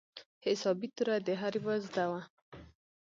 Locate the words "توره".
0.95-1.15